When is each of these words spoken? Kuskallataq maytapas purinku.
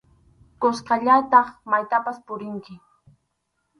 Kuskallataq 0.61 1.47
maytapas 1.71 2.17
purinku. 2.25 2.73